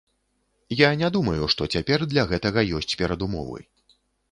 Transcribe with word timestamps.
Я 0.79 0.89
не 1.01 1.09
думаю, 1.17 1.43
што 1.55 1.67
цяпер 1.77 2.07
для 2.15 2.25
гэтага 2.33 2.65
ёсць 2.81 2.97
перадумовы. 3.05 3.59